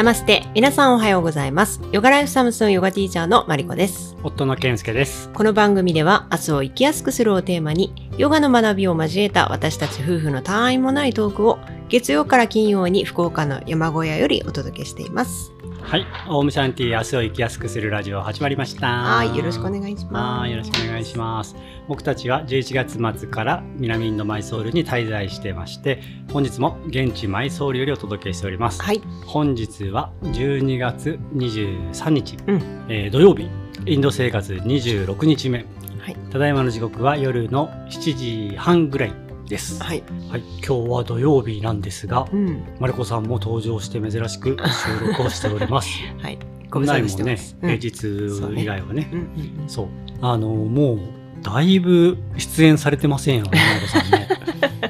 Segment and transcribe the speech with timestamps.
[0.00, 0.46] ナマステ。
[0.54, 1.78] 皆さんおはようございます。
[1.92, 4.16] ヨガライフサムスンヨガティーチャーのマリコです。
[4.22, 5.28] 夫の健介です。
[5.34, 11.58] この番組では明日を生きやすくするをテーマに、ヨガの学びを交えた私たち夫婦の他愛もないトークを
[11.90, 15.52] 月曜から金曜に福岡の山小屋よりお届けしています。
[15.82, 18.86] はい、オウムシャンティ明日を生きやすくするラジオ始まりました。
[18.86, 20.40] はい、よろしくお願いします。
[20.40, 21.56] はい、よろしくお願いします。
[21.88, 26.00] 僕たちは11月末から南インドマイソールに滞在してまして、
[26.32, 28.80] 本日も現地マイソールよりお届けしております。
[28.80, 33.48] はい、本日は12月23日、うんえー土曜日、
[33.86, 35.64] インド生活26日目。
[35.98, 39.12] はい、ただいまの時刻は夜の7時半ぐらい
[39.50, 39.82] です。
[39.82, 45.90] はい、はい、今日は土曜日なんですが、うん、マリコさんも登場して珍しく収録をしております。
[46.22, 46.38] はい、
[46.70, 49.12] ご無沙汰してます。、うん平日以外はね。
[49.66, 49.86] そう。
[50.22, 50.98] あの、もう、
[51.42, 54.28] だいぶ出演されてませんよね、マリコさんね。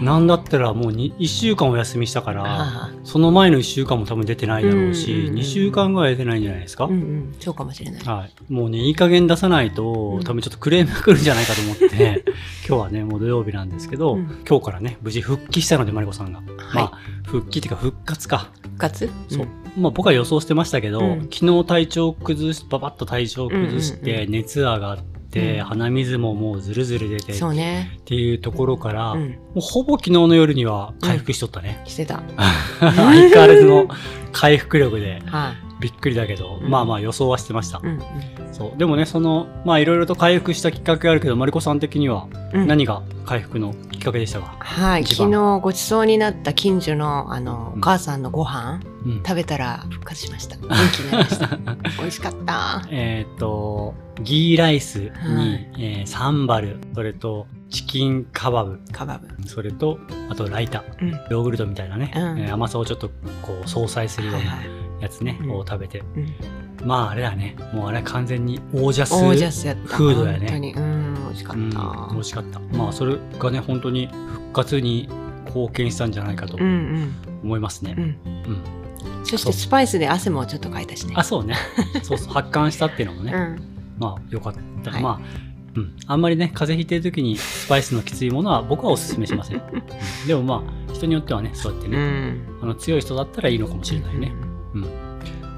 [0.00, 8.02] なんだったらもうに1週間お休みしたから、あその前の1週間も多分出てないだろうし、うんうんうん2週間ぐらい出てないんじゃないですか、あ、うんうん、そうかもしれない。
[8.02, 8.52] はい。
[8.52, 10.24] もうね、いい加減出さないと、うん。
[10.24, 12.24] 多分ちょっとクレームが来るんじゃないかと思って、
[12.68, 14.42] 今日はね、もう土曜日なんですけど、うん。
[14.48, 16.38] 今日からね、無事復帰したので、マリコさんが。
[16.38, 16.46] はい。
[16.56, 18.50] まあ、復帰っていうか復活か。
[18.62, 19.10] 復活？
[19.28, 19.46] そう。
[19.78, 21.20] まあ僕は予想してましたけど、うん。
[21.32, 28.00] 昨日体調崩し、ババッと体調崩して、熱上がって、うん鼻水ももうずるずる出てっそうね。
[28.04, 29.22] ていうところから、も
[29.56, 31.82] うほぼ昨日の夜には回復しとったね。
[31.86, 32.22] してた。
[32.80, 32.94] 相
[33.28, 33.86] 変わらずの
[34.32, 37.80] 回復力ではい、びっくりだけど、うんまあまあ予想はしてました。
[38.52, 38.78] そう。
[38.78, 42.66] でもね、その、まあいろいろと回復したきっかけがあるけど、マリコさん的にはうん。
[42.66, 50.56] 何が回復のきっかけでしたか、はい、昨日ごちそうになった近所のあの、うんお母さんのご飯うん食べたら復活しました。
[50.56, 51.56] 元気になりました。
[51.98, 52.86] 美味しかった。
[52.90, 59.48] えっ、と、ギーライスに、はいえーサンバル、それとチキンカバブ、カバブ。
[59.48, 61.10] それと、あとライタ、うん。
[61.10, 63.08] ヨーグルトみたいなね、うんえー甘さをちょっと
[63.42, 65.02] こう相殺するようなはいはい。
[65.02, 66.02] やつね、うんを食べて。
[66.16, 66.34] うん。
[66.86, 69.14] まああれだね、もうあれは完全にオージャス。
[69.14, 70.74] フードやね本当に。
[70.74, 72.08] うん、美味しかうん、った。
[72.12, 72.60] 美味しかった。
[72.76, 75.08] まあそれがね、本当に復活に
[75.46, 77.94] 貢献したんじゃないかと思いますね。
[77.96, 78.02] うん。
[78.02, 78.79] うん
[79.30, 81.14] そしてスパイスで汗もちょっとかいたしね。
[81.16, 81.56] あ、そうね。
[82.02, 83.62] そうそう、 発汗したっていうのもね、うん。
[83.98, 84.90] まあよかった。
[84.90, 85.20] はいまあ、
[85.76, 85.92] うん。
[86.06, 89.56] あんまりね、風邪ひいてる時にスパイスのきついものは僕はおすすめしません。
[89.60, 92.44] うんでもまあ、人によってはね、そうやってうね、ん。
[92.62, 94.32] あの強い人だったらいいのかもしれないね。
[94.74, 94.82] うん。
[94.82, 94.88] うん。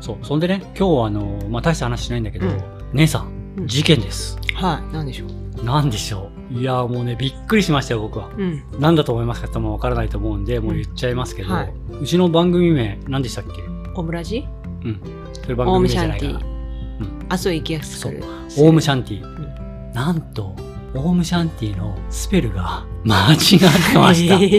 [0.00, 0.16] そう。
[0.22, 2.62] そんでね、今日はあの、まあ大した話しないんだけど、うん
[2.94, 3.24] 姉さ
[3.56, 4.38] うんん、事件です。
[4.62, 5.64] はい、なんでしょう？
[5.64, 6.58] なんでしょう？
[6.58, 8.30] いやーもうね、びっくりしましたよ、僕は。
[8.36, 8.62] うん。
[8.78, 13.62] なんだと思いますか多分わからないと思うんで、もう言っちゃいますけど、はいうちの番組名、何でしたっけ？
[13.94, 14.46] オムラジ？
[14.84, 15.00] うん。
[15.32, 16.38] それ番組名じゃないかな。
[16.40, 16.42] ー。
[17.30, 18.20] 明日を生きやすく。
[18.58, 19.26] オウムシャンティ。
[19.26, 20.54] んなんと、
[20.94, 23.38] オウムシャンティのスペルが 間違っ
[23.92, 24.36] てました。
[24.38, 24.50] い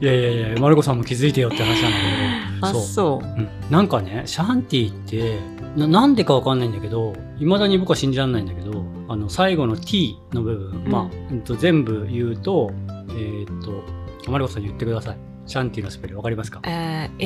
[0.00, 3.26] やいやいや、マルコさんも気づいてよって話なんだけあ、ど、そう。
[3.26, 3.48] うん。
[3.70, 5.38] なんかね、シャンティって、
[5.76, 8.67] ななんでかわかんないんだけど、未だに僕は信じられないんだけど、
[9.08, 12.70] あの、最後の t の部分、うんまあ、うんと全部言うと、
[13.10, 15.18] えーっと、マルコさん言ってください。
[15.46, 16.60] シャンティのスペルわかりますか？
[16.66, 17.24] えー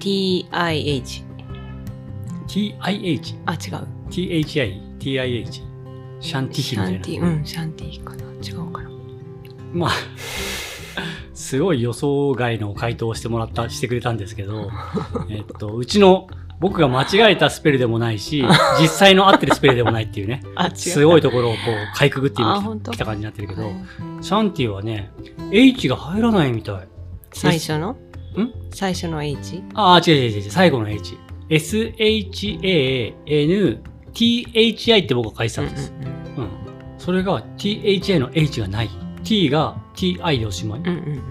[0.00, 1.24] S-H-A-N-T-I-H。
[2.46, 3.34] ?TIH。
[3.46, 3.86] あ、違う。
[4.10, 4.80] THI。
[4.98, 5.62] TIH。
[6.20, 6.98] シャンティヒシみたいな。
[6.98, 8.24] ャンティ、うん、シャンティかな。
[8.42, 8.90] 違うかな。
[9.72, 9.90] まあ、
[11.32, 14.68] すごい予想外の回答をしてもらった、してくれたんですけど、
[15.30, 16.26] えっと、うちの、
[16.60, 18.44] 僕が間違えたスペルでもないし、
[18.78, 20.42] 実際の合ってるスペルでもないっていうね。
[20.74, 21.58] すごいところをこ
[21.94, 23.74] う、かいくぐって今た感じになってるけどはい、
[24.20, 25.10] シャンティはね、
[25.50, 26.88] H が入らないみたい。
[27.32, 27.92] 最初の？
[27.92, 27.96] ん？
[28.72, 29.62] 最初の H?
[29.74, 31.16] ああ、違う違う違う、最後の H。
[31.48, 32.20] S-H-A-N-T-H-I
[35.00, 35.94] って僕は書いてたんです。
[36.36, 36.48] うん。
[36.98, 38.90] それが THI の H がない。
[39.24, 40.80] T が TI でおしまい。
[40.80, 41.22] うんうん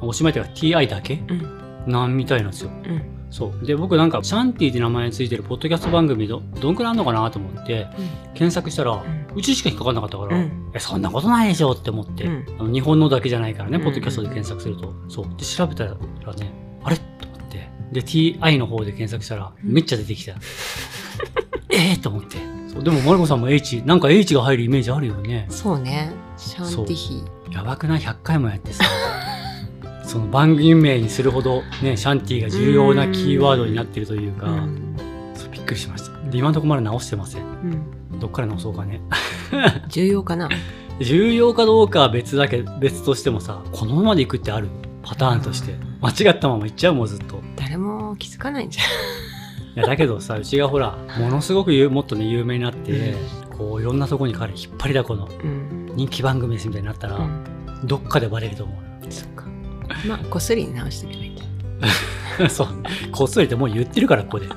[0.00, 1.22] おしまいというか TI だけ？
[1.28, 2.70] うんうんなんみたいなんですよ。
[2.70, 3.66] うんうんそう。
[3.66, 7.86] で、僕なんか、シャンティって名前についてるポッドキャスト番組ど、どんくらいあんのかなと思って、
[8.34, 14.94] 検索したら、んうちしか引っかかんなかったから、うんえ、そんなことないでしょって思って、うんあの日本のだけじゃないからね、うんポッドキャストで検索すると。
[15.08, 15.26] そう。
[15.36, 15.98] で、調べたらね、
[16.82, 16.96] あれ？
[16.96, 17.68] と思って。
[17.92, 20.32] で、TI の方で検索したら、うんめっちゃ出てきた。
[21.70, 22.38] えーと思って。
[22.72, 25.46] そうでも、マルコさんも H、なんか H が入るイメージあるよね。
[25.50, 26.12] そうね。
[26.36, 27.22] シャンティヒ。
[27.52, 28.84] やばくない ?100 回もやってさ。
[30.08, 34.96] その番組名にするほどね、シャンティが重要なキーワードになってるというか、うん
[35.34, 36.30] そうびっくりしました。
[36.30, 37.42] で、今のところまだ直してません。
[37.42, 37.46] う
[38.16, 39.00] んどっから直そうかね。
[39.88, 40.48] 重要かな？
[41.00, 44.68] 重要かどうかは別だけ、別としてもさ、このままでいくってある？
[45.02, 45.76] パターンとして。
[46.00, 47.40] 間違ったままいっちゃうもん、ずっと。
[47.56, 48.82] 誰も気づかないんじゃ
[49.76, 53.14] いや、だけどさ、うちがほら、ものすごく有もっとね、有名になって、
[53.56, 55.28] こう、いろんなとこに彼引っ張りだこのん。
[55.28, 55.92] うん。
[55.96, 57.44] 人気番組ですみたいになったら、うん
[57.84, 58.87] どっかでバレると思う。
[60.06, 61.42] まあ、こっそり直しておけばいいんだ。
[62.50, 62.68] そう。
[63.10, 64.46] こっそりってもう言ってるから、ここで。
[64.46, 64.54] こ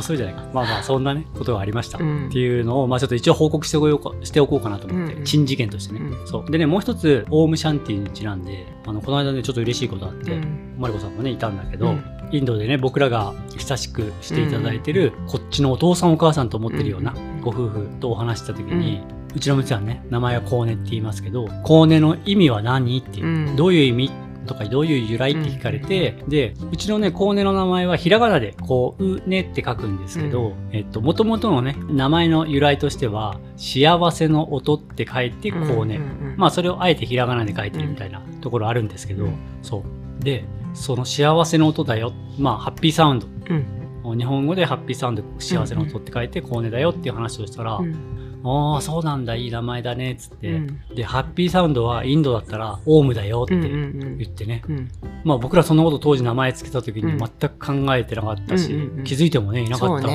[0.00, 0.42] っそりじゃないか。
[0.52, 1.98] まあまあ、そんなね、ことがありました。
[1.98, 6.50] うんっていうのを、まあちょっと一応報告しておこうかしておこうかなと思って、うんうん珍事件としてね、うんそう。
[6.50, 19.00] でね、もう一つ、オウムシャンティにちなんで、あの、この間ね、ちょっと嬉しいことあって、うんマリコさんもね、いたんだけど、うんインドでね、僕らが親しくしていただいてる、こっちのお父さんお母さんと思ってるようなうんご夫婦とお話した時に、
[19.34, 24.10] うちの娘はね、名前はコウネって言いますけど、コウネの意味は何っていう、うんどういう意味
[24.48, 35.96] とかどういう由来って聞かれて、で、うちのね、コウネの名前はひらがなでこうねって書くんですけど、うえっと、元々のね、名前の由来としては、幸せの音って書いてコウネ。
[35.96, 40.22] うんうんうんまあそれをあえてひらがなで書いてるみたいなところあるんですけど、うんそう。
[40.22, 42.12] で、その幸せの音だよ。
[42.38, 43.26] まあハッピーサウンド。
[43.50, 43.78] うん
[44.16, 50.80] 日本語でハッピーサウンド、幸せの音って書いてコウネだよっていう話をしたら、うんああ、そうなんだ、いい名前だね、つって、うん。
[50.94, 54.62] で、ハッピーサウンドはインドだったらオウムだよってうんうん言ってね。
[54.68, 54.88] うん。
[55.24, 57.18] まあ僕らそんなこと当時名前つけた時にうん。
[57.18, 59.04] 全く考えてなかったし、うんうんうん。
[59.04, 60.08] 気づいてもね、いなかった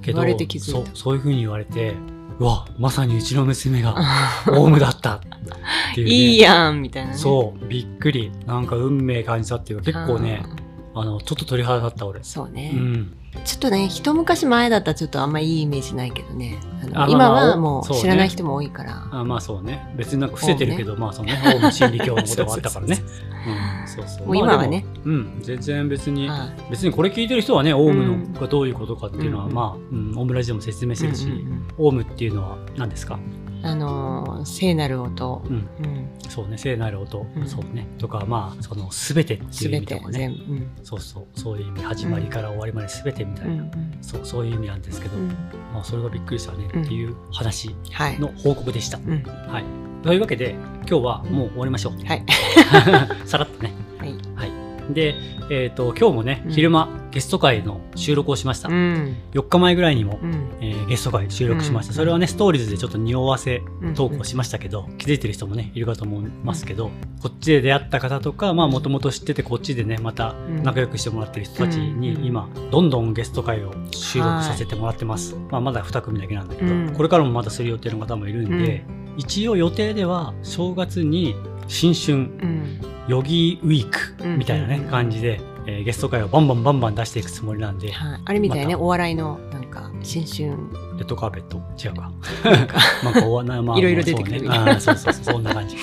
[0.00, 0.22] けど、
[0.60, 1.94] そう、そういう風に言われて、
[2.38, 3.96] うわ、まさにうちの娘が
[4.48, 5.20] オウムだったっ
[5.94, 6.12] ていう、ね。
[6.14, 7.16] いいやんみたいなね。
[7.16, 8.32] そう、びっくり。
[8.46, 10.42] なんか運命感じたっていうか、結構ね、
[10.94, 12.22] あの、ちょっと鳥肌立った俺。
[12.22, 13.16] そうね、うん。
[13.44, 16.58] ちょっとね一昔前だったらちょっとあんまいいイメージないけどね。
[16.92, 19.92] 今まあはもそう知らない人も多いから、あまあそうね。
[19.96, 23.02] 別になんか伏せてるけど、まあそのね、オウム真理教のことがあったからね。
[23.82, 24.26] うん、そうそう。
[24.28, 24.84] もう今はね。
[24.84, 26.70] まあうん、全然別に、はい。
[26.70, 28.32] 別にこれ聞いてる人はね、オウムうん。
[28.32, 31.64] のがどういうことかっていうのは、うんまあ、うん、オムラジでも説明してるし、うんうんうん。
[31.78, 33.18] オウムっていうのは何ですか？
[33.64, 37.48] あのー聖なる音、うん、うん、そうね、聖なる音、うん。
[37.48, 37.86] そうね。
[37.98, 40.34] とか、まあ、その、すべてっていう意味とかね。
[40.82, 43.70] そうそう、そういう意味、始まりから終わりまですべてみたいな、うん。
[44.02, 45.28] そう、そういう意味なんですけど、うん。
[45.72, 48.98] まあ、それがびっくりしたねっていう話はい、の報告でした。
[48.98, 49.64] うん、はい。
[50.02, 50.50] というわけで、
[50.88, 52.06] 今日はもう終わりましょう。
[52.06, 52.24] はい。
[53.24, 53.72] さらっとね。
[53.98, 54.14] はい。
[54.92, 55.14] で、
[55.50, 56.52] えっ、と、今日もね、うん。
[56.52, 58.68] 昼間、ゲスト会の収録をしました。
[58.68, 59.16] うん。
[59.34, 60.48] 4日前ぐらいにも、うん。
[60.60, 61.92] えーゲスト会収録しました。
[61.92, 61.96] うん。
[61.96, 63.94] それはね、ストーリーズでちょっと匂わせうん。
[63.94, 66.90] 投稿しましたけど、気づいてる人もね、いるかと思いますけど、
[67.22, 70.62] こっちで出会った方とか、まあ、もともと知ってて、こっちでね、またうん。
[70.64, 72.24] 仲良くしてもらってる人たちに、うん。
[72.24, 75.36] 今、どんどんゲスト会を収録させてもらってます。
[75.52, 76.92] まあ、まだ2組だけなんだけど、うん。
[76.92, 78.84] これからもまだする予定の方もいるんで、
[79.16, 81.36] 一応予定では、正月に
[81.68, 82.80] 新春、うん。
[83.06, 84.90] ヨギウィークみたいなね、うん。
[84.90, 90.48] 感じで、えーゲスト会をバンバンバンバン出していくつもりなんで、はい、あれみたいね、お笑いのなんか新春
[90.96, 91.60] レッドカーペット？
[91.82, 92.12] 違うか。
[92.44, 95.76] なんか まあ、こうな、まあ、いろいろ出てくるまあそうねそうそうそう、そんな感じ。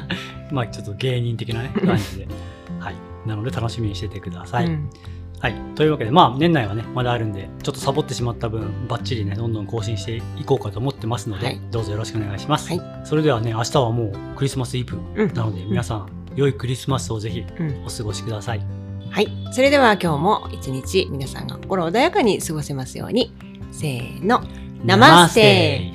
[0.52, 2.28] まあ、ちょっと芸人的なね、感じで。
[2.78, 2.94] はい。
[3.26, 4.66] なので、楽しみにしててください。
[4.66, 4.90] うん
[5.40, 5.54] はい。
[5.74, 12.68] というわけで、まあ、年内はね、まだあるんで、ちょっとサボってしまった分、バッチリね、どんどん更新していこうかと思ってますので、はいどうぞよろしくお願いします。
[12.68, 16.06] はいそれではね、明日はもうクリスマスイブうんなので、皆さん、
[16.36, 18.81] 良いクリスマスをぜひうんお過ごしください。
[19.12, 19.28] はい。
[19.52, 23.30] それでは今日も一日皆さんが心穏やかに過ごせますように。
[23.70, 24.42] せーの。
[24.86, 25.92] ナマステ